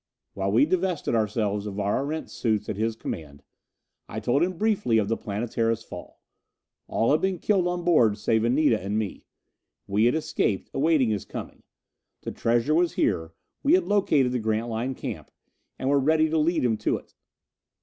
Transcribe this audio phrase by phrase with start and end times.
[0.33, 3.43] While we divested ourselves of our Erentz suits at his command,
[4.09, 6.23] I told him briefly of the Planetara's fall.
[6.87, 9.27] All had been killed on board save Anita and me.
[9.85, 11.61] We had escaped, awaited his coming.
[12.21, 15.29] The treasure was here; we had located the Grantline camp,
[15.77, 17.13] and were ready to lead him to it.